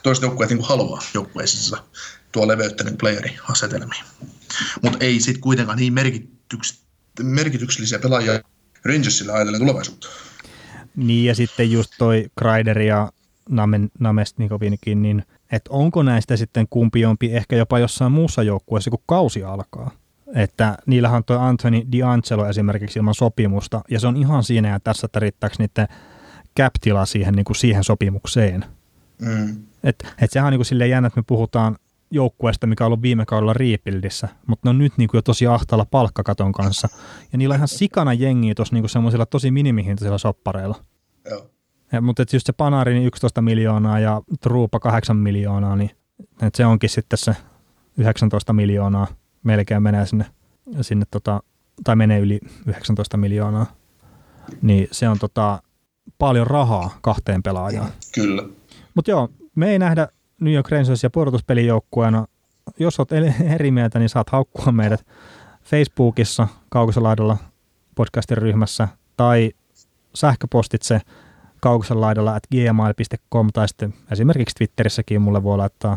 toiset 0.02 0.22
joukkueet 0.22 0.50
niinku 0.50 0.64
haluaa 0.64 1.02
joukkueisissa 1.14 1.84
tuo 2.32 2.48
leveyttä 2.48 2.84
niin 2.84 2.98
playeri-asetelmiin. 2.98 4.04
Mutta 4.82 4.98
ei 5.00 5.20
sitten 5.20 5.40
kuitenkaan 5.40 5.78
niin 5.78 5.92
merkityks, 5.92 6.82
merkityksellisiä 7.22 7.98
pelaajia 7.98 8.40
Rangersilla 8.84 9.32
ajatellen 9.32 9.60
tulevaisuutta. 9.60 10.08
Niin 10.96 11.24
ja 11.24 11.34
sitten 11.34 11.72
just 11.72 11.92
toi 11.98 12.26
Kreider 12.38 12.78
ja 12.78 13.12
Namen, 13.48 13.90
niin 14.94 15.24
että 15.52 15.70
onko 15.72 16.02
näistä 16.02 16.36
sitten 16.36 16.66
kumpi 16.70 17.00
jompi 17.00 17.34
ehkä 17.34 17.56
jopa 17.56 17.78
jossain 17.78 18.12
muussa 18.12 18.42
joukkueessa, 18.42 18.90
kun 18.90 19.02
kausi 19.06 19.44
alkaa? 19.44 19.90
Että 20.34 20.78
niillähän 20.86 21.16
on 21.16 21.24
toi 21.24 21.36
Anthony 21.40 21.80
D'Angelo 21.80 22.48
esimerkiksi 22.48 22.98
ilman 22.98 23.14
sopimusta, 23.14 23.80
ja 23.90 24.00
se 24.00 24.06
on 24.06 24.16
ihan 24.16 24.44
siinä 24.44 24.68
ja 24.68 24.80
tässä, 24.80 25.06
että 25.06 25.20
riittääkö 25.20 25.56
niiden 25.58 25.88
cap 26.60 26.74
siihen, 27.04 27.34
niin 27.34 27.44
kuin 27.44 27.56
siihen 27.56 27.84
sopimukseen. 27.84 28.64
Mm. 29.20 29.66
Et, 29.84 30.06
et 30.20 30.30
sehän 30.30 30.46
on 30.46 30.50
niin 30.50 30.58
kuin 30.58 30.66
silleen 30.66 30.90
jännä, 30.90 31.06
että 31.06 31.20
me 31.20 31.24
puhutaan 31.26 31.76
joukkueesta, 32.10 32.66
mikä 32.66 32.84
on 32.84 32.86
ollut 32.86 33.02
viime 33.02 33.26
kaudella 33.26 33.52
Rebuildissä, 33.52 34.28
mutta 34.46 34.66
ne 34.66 34.70
on 34.70 34.78
nyt 34.78 34.92
niin 34.96 35.08
kuin 35.08 35.18
jo 35.18 35.22
tosi 35.22 35.46
ahtaalla 35.46 35.86
palkkakaton 35.90 36.52
kanssa. 36.52 36.88
Ja 37.32 37.38
niillä 37.38 37.52
on 37.52 37.56
ihan 37.56 37.68
sikana 37.68 38.12
jengiä 38.12 38.54
tuossa 38.54 38.74
niin 38.74 38.88
semmoisilla 38.88 39.26
tosi 39.26 39.50
minimihintaisilla 39.50 40.18
soppareilla. 40.18 40.84
Joo. 41.30 41.51
Ja, 41.92 42.00
mutta 42.00 42.22
just 42.32 42.46
se 42.46 42.52
Panari 42.52 42.94
niin 42.94 43.06
11 43.06 43.42
miljoonaa 43.42 43.98
ja 43.98 44.22
Truupa 44.40 44.80
8 44.80 45.16
miljoonaa, 45.16 45.76
niin 45.76 45.90
että 46.32 46.56
se 46.56 46.66
onkin 46.66 46.90
sitten 46.90 47.18
se 47.18 47.36
19 47.98 48.52
miljoonaa 48.52 49.06
melkein 49.42 49.82
menee 49.82 50.06
sinne, 50.06 50.26
sinne 50.80 51.06
tota, 51.10 51.42
tai 51.84 51.96
menee 51.96 52.20
yli 52.20 52.40
19 52.66 53.16
miljoonaa. 53.16 53.66
Niin 54.62 54.88
se 54.92 55.08
on 55.08 55.18
tota, 55.18 55.62
paljon 56.18 56.46
rahaa 56.46 56.98
kahteen 57.00 57.42
pelaajaan. 57.42 57.90
Kyllä. 58.14 58.42
Mutta 58.94 59.10
joo, 59.10 59.28
me 59.54 59.70
ei 59.70 59.78
nähdä 59.78 60.08
New 60.40 60.54
York 60.54 60.70
Rangersia 60.70 61.10
pudotuspelijoukkueena. 61.10 62.26
Jos 62.78 63.00
olet 63.00 63.12
eri 63.54 63.70
mieltä, 63.70 63.98
niin 63.98 64.08
saat 64.08 64.30
haukkua 64.30 64.72
meidät 64.72 65.06
Facebookissa 65.64 66.48
kaukoselaidalla 66.68 67.36
podcastin 67.94 68.38
ryhmässä 68.38 68.88
tai 69.16 69.50
sähköpostitse 70.14 71.00
kaukoselaidalla 71.62 72.34
at 72.34 72.46
gmail.com 72.50 73.48
tai 73.52 73.68
sitten 73.68 73.94
esimerkiksi 74.10 74.54
Twitterissäkin 74.54 75.22
mulle 75.22 75.42
voi 75.42 75.56
laittaa 75.56 75.96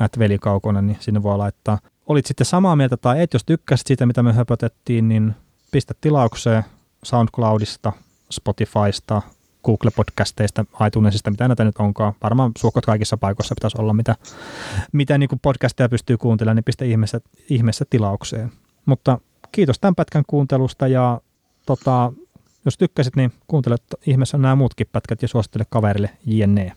at 0.00 0.18
velikaukonen, 0.18 0.86
niin 0.86 0.96
sinne 1.00 1.22
voi 1.22 1.38
laittaa. 1.38 1.78
Olit 2.06 2.26
sitten 2.26 2.44
samaa 2.44 2.76
mieltä 2.76 2.96
tai 2.96 3.22
et, 3.22 3.32
jos 3.32 3.44
tykkäsit 3.44 3.86
siitä, 3.86 4.06
mitä 4.06 4.22
me 4.22 4.32
höpötettiin, 4.32 5.08
niin 5.08 5.34
pistä 5.70 5.94
tilaukseen 6.00 6.64
SoundCloudista, 7.04 7.92
Spotifysta, 8.30 9.22
Google-podcasteista, 9.64 10.64
iTunesista, 10.86 11.30
mitä 11.30 11.48
näitä 11.48 11.64
nyt 11.64 11.76
onkaan. 11.78 12.12
Varmaan 12.22 12.52
suhkot 12.58 12.86
kaikissa 12.86 13.16
paikoissa 13.16 13.54
pitäisi 13.54 13.78
olla, 13.80 13.92
mitä, 13.92 14.16
mitä 14.92 15.18
niin 15.18 15.28
podcasteja 15.42 15.88
pystyy 15.88 16.16
kuuntelemaan, 16.16 16.56
niin 16.56 16.64
pistä 16.64 16.84
ihmeessä, 16.84 17.20
ihmeessä 17.50 17.84
tilaukseen. 17.90 18.52
Mutta 18.86 19.18
kiitos 19.52 19.78
tämän 19.78 19.94
pätkän 19.94 20.24
kuuntelusta 20.26 20.88
ja 20.88 21.20
tota, 21.66 22.12
jos 22.64 22.78
tykkäsit, 22.78 23.16
niin 23.16 23.32
kuuntele 23.46 23.76
ihmeessä 24.06 24.38
nämä 24.38 24.54
muutkin 24.54 24.86
pätkät 24.92 25.22
ja 25.22 25.28
suosittele 25.28 25.64
kaverille 25.70 26.10
jne. 26.26 26.72